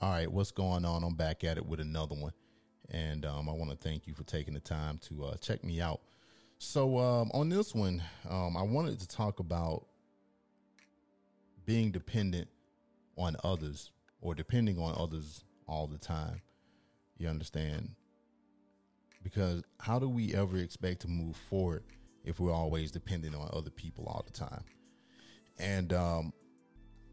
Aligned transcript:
All 0.00 0.10
right, 0.10 0.30
what's 0.30 0.50
going 0.50 0.84
on? 0.84 1.04
I'm 1.04 1.14
back 1.14 1.44
at 1.44 1.56
it 1.56 1.64
with 1.64 1.78
another 1.78 2.16
one, 2.16 2.32
and 2.90 3.24
um, 3.24 3.48
I 3.48 3.52
want 3.52 3.70
to 3.70 3.76
thank 3.76 4.06
you 4.06 4.14
for 4.14 4.24
taking 4.24 4.52
the 4.52 4.60
time 4.60 4.98
to 5.08 5.24
uh, 5.24 5.36
check 5.36 5.62
me 5.62 5.80
out. 5.80 6.00
So 6.58 6.98
um, 6.98 7.30
on 7.32 7.48
this 7.48 7.74
one, 7.74 8.02
um, 8.28 8.56
I 8.56 8.62
wanted 8.62 8.98
to 9.00 9.08
talk 9.08 9.38
about 9.38 9.86
being 11.64 11.92
dependent 11.92 12.48
on 13.16 13.36
others 13.44 13.92
or 14.20 14.34
depending 14.34 14.78
on 14.78 14.94
others 14.98 15.44
all 15.68 15.86
the 15.86 15.98
time. 15.98 16.42
You 17.16 17.28
understand? 17.28 17.94
Because 19.22 19.62
how 19.78 20.00
do 20.00 20.08
we 20.08 20.34
ever 20.34 20.56
expect 20.56 21.02
to 21.02 21.08
move 21.08 21.36
forward 21.36 21.84
if 22.24 22.40
we're 22.40 22.52
always 22.52 22.90
dependent 22.90 23.36
on 23.36 23.48
other 23.52 23.70
people 23.70 24.06
all 24.06 24.24
the 24.26 24.32
time? 24.32 24.64
And 25.58 25.92
um, 25.92 26.32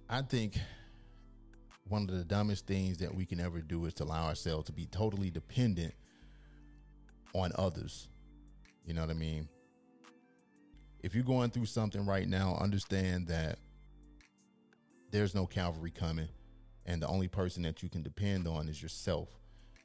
I 0.09 0.23
think 0.23 0.57
one 1.91 2.03
of 2.03 2.17
the 2.17 2.23
dumbest 2.23 2.65
things 2.65 2.99
that 2.99 3.13
we 3.13 3.25
can 3.25 3.41
ever 3.41 3.59
do 3.59 3.85
is 3.85 3.93
to 3.95 4.05
allow 4.05 4.25
ourselves 4.25 4.65
to 4.65 4.71
be 4.71 4.85
totally 4.85 5.29
dependent 5.29 5.93
on 7.33 7.51
others. 7.55 8.07
You 8.85 8.93
know 8.93 9.01
what 9.01 9.09
I 9.09 9.15
mean? 9.15 9.49
If 11.01 11.13
you're 11.13 11.25
going 11.25 11.49
through 11.49 11.65
something 11.65 12.05
right 12.05 12.27
now, 12.27 12.57
understand 12.61 13.27
that 13.27 13.59
there's 15.11 15.35
no 15.35 15.45
cavalry 15.45 15.91
coming, 15.91 16.29
and 16.85 17.01
the 17.01 17.07
only 17.07 17.27
person 17.27 17.63
that 17.63 17.83
you 17.83 17.89
can 17.89 18.03
depend 18.03 18.47
on 18.47 18.69
is 18.69 18.81
yourself. 18.81 19.27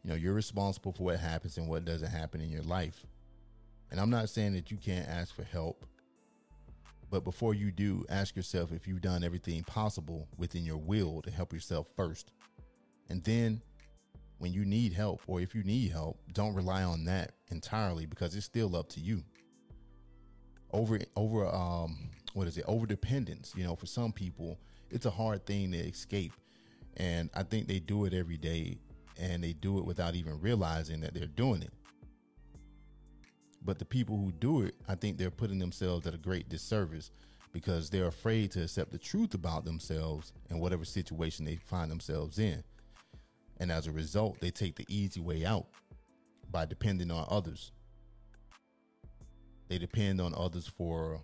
You 0.05 0.11
know, 0.11 0.17
you're 0.17 0.33
responsible 0.33 0.93
for 0.93 1.03
what 1.03 1.19
happens 1.19 1.59
and 1.59 1.69
what 1.69 1.85
doesn't 1.85 2.11
happen 2.11 2.41
in 2.41 2.51
your 2.51 2.63
life. 2.63 3.05
And 3.91 3.99
I'm 3.99 4.11
not 4.11 4.29
saying 4.29 4.53
that 4.53 4.71
you 4.71 4.77
can't 4.77 5.09
ask 5.09 5.35
for 5.35 5.43
help 5.43 5.85
but 7.11 7.25
before 7.25 7.55
you 7.55 7.71
do, 7.71 8.05
ask 8.09 8.35
yourself 8.35 8.73
if 8.73 8.87
you've 8.87 9.01
done 9.01 9.23
everything 9.23 9.63
possible 9.65 10.29
within 10.37 10.65
your 10.65 10.79
will 10.79 11.23
to 11.23 11.31
help 11.31 11.53
yourself 11.53 11.87
first. 11.97 12.33
And 13.09 13.23
then 13.25 13.63
when 14.39 14.53
you 14.53 14.65
need 14.65 14.93
help 14.93 15.23
or 15.27 15.41
if 15.41 15.55
you 15.55 15.63
need 15.63 15.93
help, 15.93 16.19
don't 16.33 16.55
rely 16.55 16.83
on 16.83 17.05
that 17.05 17.33
entirely 17.51 18.07
because 18.07 18.35
it's 18.35 18.47
still 18.47 18.75
up 18.77 18.89
to 18.91 19.01
you. 19.01 19.23
Over 20.73 20.99
over 21.15 21.47
um 21.47 22.11
what 22.35 22.47
is 22.47 22.59
it? 22.59 22.65
Over 22.67 22.87
dependence, 22.87 23.55
you 23.57 23.65
know, 23.65 23.77
for 23.77 23.87
some 23.87 24.13
people, 24.13 24.59
it's 24.91 25.07
a 25.07 25.11
hard 25.11 25.47
thing 25.47 25.73
to 25.73 25.79
escape. 25.79 26.33
And 26.99 27.31
I 27.35 27.45
think 27.45 27.67
they 27.67 27.79
do 27.79 28.05
it 28.05 28.13
every 28.13 28.37
day 28.37 28.79
and 29.19 29.43
they 29.43 29.53
do 29.53 29.79
it 29.79 29.85
without 29.85 30.15
even 30.15 30.41
realizing 30.41 31.01
that 31.01 31.15
they're 31.15 31.27
doing 31.27 31.63
it. 31.63 31.73
But 33.67 33.81
the 33.81 33.85
people 33.85 34.17
who 34.17 34.31
do 34.31 34.63
it, 34.63 34.77
I 34.89 34.95
think 34.95 35.19
they're 35.19 35.29
putting 35.29 35.59
themselves 35.59 36.07
at 36.07 36.15
a 36.15 36.19
great 36.19 36.49
disservice 36.49 37.11
because 37.53 37.91
they're 37.91 38.07
afraid 38.07 38.53
to 38.53 38.63
accept 38.63 38.93
the 38.93 38.99
truth 38.99 39.35
about 39.35 39.65
themselves 39.65 40.33
and 40.49 40.61
whatever 40.61 40.85
situation 40.85 41.45
they 41.45 41.57
find 41.57 41.91
themselves 41.91 42.39
in. 42.39 42.63
And 43.59 43.73
as 43.73 43.89
a 43.89 43.93
result, 43.93 44.41
they 44.41 44.51
take 44.53 44.77
the 44.77 44.87
easy 44.89 45.21
way 45.21 45.45
out 45.45 45.67
by 46.49 46.65
depending 46.65 47.11
on 47.11 47.27
others. 47.29 47.73
They 49.69 49.79
depend 49.79 50.21
on 50.21 50.33
others 50.37 50.69
for 50.69 51.23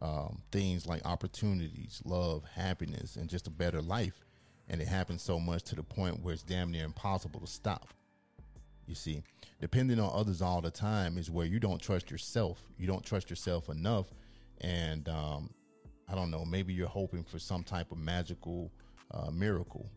um, 0.00 0.42
things 0.52 0.86
like 0.86 1.04
opportunities, 1.04 2.00
love, 2.04 2.44
happiness, 2.54 3.16
and 3.16 3.28
just 3.28 3.48
a 3.48 3.50
better 3.50 3.82
life. 3.82 4.24
And 4.68 4.80
it 4.80 4.86
happens 4.86 5.22
so 5.22 5.40
much 5.40 5.64
to 5.64 5.74
the 5.74 5.82
point 5.82 6.22
where 6.22 6.34
it's 6.34 6.44
damn 6.44 6.70
near 6.70 6.84
impossible 6.84 7.40
to 7.40 7.48
stop. 7.48 7.88
You 8.90 8.96
see, 8.96 9.22
depending 9.60 10.00
on 10.00 10.10
others 10.12 10.42
all 10.42 10.60
the 10.60 10.72
time 10.72 11.16
is 11.16 11.30
where 11.30 11.46
you 11.46 11.60
don't 11.60 11.80
trust 11.80 12.10
yourself. 12.10 12.60
You 12.76 12.88
don't 12.88 13.04
trust 13.04 13.30
yourself 13.30 13.68
enough. 13.68 14.06
And 14.62 15.08
um, 15.08 15.50
I 16.08 16.16
don't 16.16 16.32
know, 16.32 16.44
maybe 16.44 16.74
you're 16.74 16.88
hoping 16.88 17.22
for 17.22 17.38
some 17.38 17.62
type 17.62 17.92
of 17.92 17.98
magical 17.98 18.72
uh, 19.12 19.30
miracle. 19.30 19.88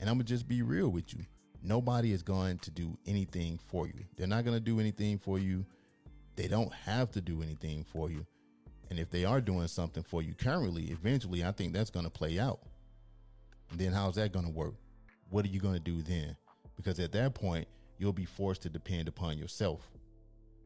And 0.00 0.08
I'm 0.08 0.16
going 0.16 0.24
to 0.24 0.32
just 0.32 0.48
be 0.48 0.62
real 0.62 0.88
with 0.88 1.12
you. 1.12 1.26
Nobody 1.62 2.12
is 2.12 2.22
going 2.22 2.60
to 2.60 2.70
do 2.70 2.96
anything 3.06 3.60
for 3.68 3.86
you. 3.86 4.04
They're 4.16 4.26
not 4.26 4.46
going 4.46 4.56
to 4.56 4.64
do 4.64 4.80
anything 4.80 5.18
for 5.18 5.38
you. 5.38 5.66
They 6.34 6.48
don't 6.48 6.72
have 6.72 7.10
to 7.10 7.20
do 7.20 7.42
anything 7.42 7.84
for 7.92 8.10
you. 8.10 8.24
And 8.88 8.98
if 8.98 9.10
they 9.10 9.26
are 9.26 9.42
doing 9.42 9.68
something 9.68 10.02
for 10.02 10.22
you 10.22 10.32
currently, 10.32 10.84
eventually, 10.84 11.44
I 11.44 11.52
think 11.52 11.74
that's 11.74 11.90
going 11.90 12.06
to 12.06 12.10
play 12.10 12.38
out. 12.38 12.60
And 13.70 13.78
then 13.78 13.92
how's 13.92 14.14
that 14.14 14.32
going 14.32 14.46
to 14.46 14.50
work? 14.50 14.76
What 15.28 15.44
are 15.44 15.48
you 15.48 15.60
going 15.60 15.74
to 15.74 15.80
do 15.80 16.00
then? 16.00 16.36
Because 16.76 16.98
at 17.00 17.12
that 17.12 17.34
point 17.34 17.66
you'll 17.98 18.12
be 18.12 18.24
forced 18.24 18.62
to 18.62 18.68
depend 18.68 19.08
upon 19.08 19.38
yourself. 19.38 19.90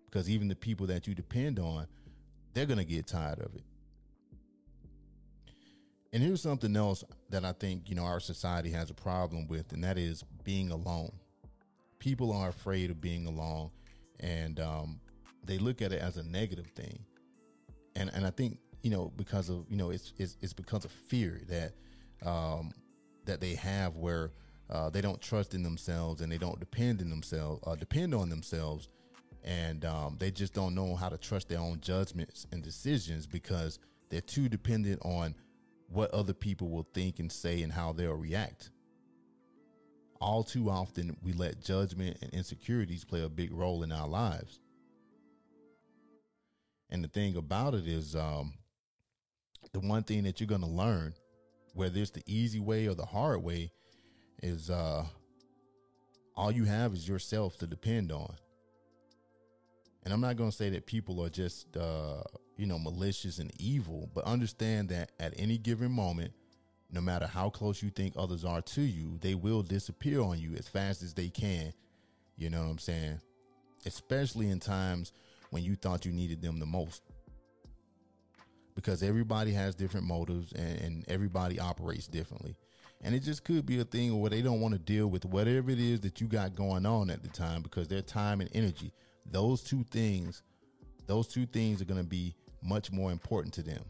Because 0.06 0.28
even 0.28 0.48
the 0.48 0.56
people 0.56 0.86
that 0.88 1.06
you 1.06 1.14
depend 1.14 1.58
on 1.58 1.86
they're 2.52 2.66
going 2.66 2.78
to 2.78 2.84
get 2.84 3.06
tired 3.06 3.38
of 3.38 3.54
it. 3.54 3.62
And 6.12 6.22
here's 6.22 6.42
something 6.42 6.74
else 6.76 7.04
that 7.28 7.44
i 7.44 7.52
think 7.52 7.88
you 7.88 7.94
know 7.94 8.04
our 8.04 8.18
society 8.18 8.70
has 8.70 8.90
a 8.90 8.94
problem 8.94 9.46
with 9.46 9.72
and 9.72 9.84
that 9.84 9.98
is 9.98 10.24
being 10.42 10.70
alone. 10.70 11.12
People 11.98 12.32
are 12.32 12.48
afraid 12.48 12.90
of 12.90 13.00
being 13.00 13.26
alone 13.26 13.70
and 14.18 14.58
um, 14.58 15.00
they 15.44 15.58
look 15.58 15.80
at 15.82 15.92
it 15.92 16.00
as 16.00 16.16
a 16.16 16.22
negative 16.22 16.66
thing. 16.74 16.98
And 17.94 18.10
and 18.12 18.26
i 18.26 18.30
think 18.30 18.58
you 18.82 18.90
know 18.90 19.12
because 19.16 19.48
of 19.48 19.66
you 19.68 19.76
know 19.76 19.90
it's 19.90 20.12
it's, 20.18 20.36
it's 20.40 20.52
because 20.52 20.84
of 20.84 20.90
fear 20.90 21.40
that 21.48 21.72
um, 22.28 22.72
that 23.26 23.40
they 23.40 23.54
have 23.54 23.96
where 23.96 24.32
uh, 24.70 24.88
they 24.88 25.00
don't 25.00 25.20
trust 25.20 25.54
in 25.54 25.62
themselves 25.62 26.20
and 26.20 26.30
they 26.30 26.38
don't 26.38 26.60
depend 26.60 27.00
in 27.00 27.10
themselves, 27.10 27.60
uh, 27.66 27.74
depend 27.74 28.14
on 28.14 28.30
themselves, 28.30 28.88
and 29.42 29.84
um, 29.84 30.16
they 30.18 30.30
just 30.30 30.54
don't 30.54 30.74
know 30.74 30.94
how 30.94 31.08
to 31.08 31.18
trust 31.18 31.48
their 31.48 31.58
own 31.58 31.80
judgments 31.80 32.46
and 32.52 32.62
decisions 32.62 33.26
because 33.26 33.78
they're 34.10 34.20
too 34.20 34.48
dependent 34.48 35.00
on 35.02 35.34
what 35.88 36.10
other 36.12 36.32
people 36.32 36.68
will 36.68 36.86
think 36.94 37.18
and 37.18 37.32
say 37.32 37.62
and 37.62 37.72
how 37.72 37.92
they'll 37.92 38.14
react. 38.14 38.70
All 40.20 40.44
too 40.44 40.70
often, 40.70 41.16
we 41.22 41.32
let 41.32 41.64
judgment 41.64 42.18
and 42.22 42.30
insecurities 42.32 43.04
play 43.04 43.22
a 43.22 43.28
big 43.28 43.52
role 43.52 43.82
in 43.82 43.90
our 43.90 44.06
lives. 44.06 44.60
And 46.90 47.02
the 47.02 47.08
thing 47.08 47.36
about 47.36 47.74
it 47.74 47.88
is, 47.88 48.14
um, 48.14 48.54
the 49.72 49.80
one 49.80 50.02
thing 50.02 50.24
that 50.24 50.40
you're 50.40 50.46
going 50.46 50.60
to 50.60 50.66
learn, 50.66 51.14
whether 51.74 51.98
it's 51.98 52.10
the 52.10 52.22
easy 52.26 52.60
way 52.60 52.86
or 52.86 52.94
the 52.94 53.06
hard 53.06 53.42
way, 53.42 53.72
is 54.42 54.70
uh 54.70 55.04
all 56.36 56.50
you 56.50 56.64
have 56.64 56.94
is 56.94 57.06
yourself 57.06 57.58
to 57.58 57.66
depend 57.66 58.12
on. 58.12 58.34
And 60.02 60.14
I'm 60.14 60.20
not 60.20 60.36
going 60.36 60.50
to 60.50 60.56
say 60.56 60.70
that 60.70 60.86
people 60.86 61.22
are 61.22 61.28
just 61.28 61.76
uh 61.76 62.22
you 62.56 62.66
know 62.66 62.78
malicious 62.78 63.38
and 63.38 63.52
evil, 63.58 64.10
but 64.14 64.24
understand 64.24 64.88
that 64.90 65.12
at 65.18 65.34
any 65.36 65.58
given 65.58 65.90
moment, 65.90 66.32
no 66.92 67.00
matter 67.00 67.26
how 67.26 67.50
close 67.50 67.82
you 67.82 67.90
think 67.90 68.14
others 68.16 68.44
are 68.44 68.62
to 68.62 68.82
you, 68.82 69.18
they 69.20 69.34
will 69.34 69.62
disappear 69.62 70.20
on 70.20 70.38
you 70.38 70.54
as 70.56 70.68
fast 70.68 71.02
as 71.02 71.14
they 71.14 71.28
can. 71.28 71.72
You 72.36 72.50
know 72.50 72.62
what 72.62 72.70
I'm 72.70 72.78
saying? 72.78 73.20
Especially 73.86 74.50
in 74.50 74.60
times 74.60 75.12
when 75.50 75.62
you 75.62 75.76
thought 75.76 76.04
you 76.04 76.12
needed 76.12 76.42
them 76.42 76.58
the 76.58 76.66
most. 76.66 77.02
Because 78.74 79.02
everybody 79.02 79.52
has 79.52 79.74
different 79.74 80.06
motives 80.06 80.52
and, 80.52 80.80
and 80.80 81.04
everybody 81.08 81.60
operates 81.60 82.06
differently. 82.06 82.56
And 83.02 83.14
it 83.14 83.20
just 83.20 83.44
could 83.44 83.64
be 83.64 83.80
a 83.80 83.84
thing 83.84 84.18
where 84.20 84.30
they 84.30 84.42
don't 84.42 84.60
want 84.60 84.74
to 84.74 84.78
deal 84.78 85.06
with 85.06 85.24
whatever 85.24 85.70
it 85.70 85.80
is 85.80 86.00
that 86.00 86.20
you 86.20 86.26
got 86.26 86.54
going 86.54 86.84
on 86.84 87.08
at 87.10 87.22
the 87.22 87.28
time 87.28 87.62
because 87.62 87.88
their 87.88 88.02
time 88.02 88.40
and 88.40 88.50
energy, 88.52 88.92
those 89.24 89.62
two 89.62 89.84
things, 89.90 90.42
those 91.06 91.26
two 91.26 91.46
things 91.46 91.80
are 91.80 91.86
going 91.86 92.00
to 92.00 92.06
be 92.06 92.34
much 92.62 92.92
more 92.92 93.10
important 93.10 93.54
to 93.54 93.62
them. 93.62 93.82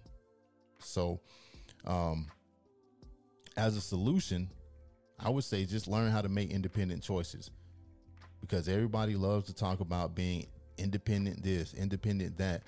So, 0.79 1.21
um, 1.87 2.27
as 3.57 3.77
a 3.77 3.81
solution, 3.81 4.49
I 5.19 5.29
would 5.29 5.45
say 5.45 5.65
just 5.65 5.89
learn 5.89 6.11
how 6.13 6.23
to 6.23 6.29
make 6.29 6.51
independent 6.51 7.03
choices 7.03 7.51
because 8.41 8.69
everybody 8.69 9.17
loves 9.17 9.47
to 9.47 9.55
talk 9.55 9.81
about 9.81 10.15
being 10.15 10.47
independent 10.79 11.43
this, 11.43 11.75
independent 11.75 12.39
that. 12.39 12.63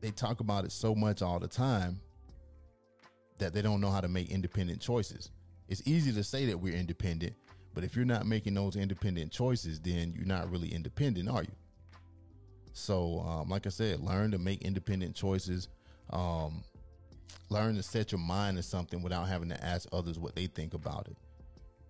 They 0.00 0.10
talk 0.10 0.40
about 0.40 0.64
it 0.64 0.72
so 0.72 0.96
much 0.96 1.22
all 1.22 1.38
the 1.38 1.46
time 1.46 2.00
that 3.42 3.52
they 3.52 3.62
don't 3.62 3.80
know 3.80 3.90
how 3.90 4.00
to 4.00 4.08
make 4.08 4.30
independent 4.30 4.80
choices. 4.80 5.30
It's 5.68 5.82
easy 5.84 6.12
to 6.12 6.22
say 6.22 6.46
that 6.46 6.58
we're 6.58 6.74
independent, 6.74 7.34
but 7.74 7.82
if 7.82 7.96
you're 7.96 8.04
not 8.04 8.24
making 8.24 8.54
those 8.54 8.76
independent 8.76 9.32
choices, 9.32 9.80
then 9.80 10.12
you're 10.16 10.26
not 10.26 10.50
really 10.50 10.72
independent, 10.72 11.28
are 11.28 11.42
you? 11.42 11.52
So, 12.72 13.20
um, 13.20 13.48
like 13.48 13.66
I 13.66 13.70
said, 13.70 14.00
learn 14.00 14.30
to 14.30 14.38
make 14.38 14.62
independent 14.62 15.14
choices. 15.16 15.68
Um, 16.10 16.62
learn 17.50 17.74
to 17.76 17.82
set 17.82 18.12
your 18.12 18.20
mind 18.20 18.56
to 18.58 18.62
something 18.62 19.02
without 19.02 19.28
having 19.28 19.48
to 19.48 19.64
ask 19.64 19.88
others 19.92 20.18
what 20.18 20.36
they 20.36 20.46
think 20.46 20.74
about 20.74 21.08
it. 21.08 21.16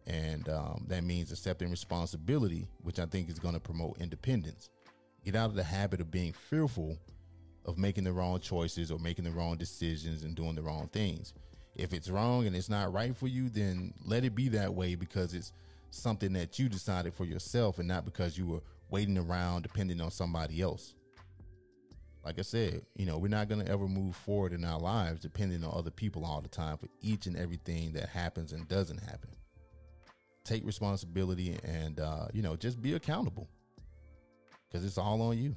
And 0.07 0.49
um, 0.49 0.87
that 0.89 1.05
means 1.05 1.31
accepting 1.31 1.71
responsibility, 1.71 2.67
which 2.83 2.99
I 2.99 3.07
think 3.07 3.29
is 3.29 3.39
going 3.39 3.55
to 3.55 3.61
promote 3.61 4.01
independence. 4.01 4.71
Get 5.25 5.37
out 5.37 5.51
of 5.51 5.55
the 5.55 5.63
habit 5.63 6.01
of 6.01 6.11
being 6.11 6.33
fearful 6.33 6.99
of 7.65 7.79
making 7.79 8.05
the 8.05 8.13
wrong 8.13 8.41
choices 8.41 8.91
or 8.91 8.99
making 8.99 9.25
the 9.25 9.31
wrong 9.31 9.57
decisions 9.57 10.25
and 10.25 10.35
doing 10.35 10.55
the 10.55 10.63
wrong 10.63 10.89
things. 10.93 11.33
If 11.75 11.93
it's 11.93 12.11
wrong 12.11 12.47
and 12.47 12.55
it's 12.55 12.69
not 12.69 12.93
right 12.93 13.17
for 13.17 13.29
you, 13.29 13.49
then 13.49 13.95
let 14.05 14.25
it 14.25 14.35
be 14.35 14.49
that 14.51 14.75
way 14.75 14.95
because 14.95 15.33
it's 15.33 15.53
something 15.91 16.33
that 16.33 16.59
you 16.59 16.69
decided 16.69 17.15
for 17.15 17.25
yourself 17.25 17.79
and 17.79 17.89
not 17.89 18.05
because 18.05 18.37
you 18.37 18.47
were 18.47 18.63
waiting 18.91 19.17
around 19.17 19.63
depending 19.63 20.01
on 20.01 20.11
somebody 20.11 20.61
else. 20.61 20.95
Like 22.25 22.39
I 22.39 22.43
said, 22.43 22.83
you 22.95 23.05
know, 23.05 23.19
we're 23.19 23.29
not 23.29 23.49
going 23.49 23.65
to 23.65 23.71
ever 23.71 23.89
move 23.89 24.15
forward 24.15 24.53
in 24.53 24.65
our 24.65 24.79
lives 24.79 25.21
depending 25.21 25.65
on 25.65 25.77
other 25.77 25.91
people 25.91 26.25
all 26.25 26.41
the 26.41 26.49
time 26.49 26.77
for 26.77 26.87
each 27.01 27.27
and 27.27 27.37
everything 27.37 27.93
that 27.93 28.09
happens 28.09 28.53
and 28.53 28.69
doesn't 28.69 28.99
happen. 28.99 29.31
Take 30.45 30.65
responsibility 30.65 31.59
and, 31.65 31.99
uh, 31.99 32.27
you 32.33 32.43
know, 32.43 32.55
just 32.57 32.81
be 32.81 32.95
accountable 32.95 33.49
because 34.69 34.85
it's 34.85 34.99
all 34.99 35.21
on 35.23 35.39
you. 35.39 35.57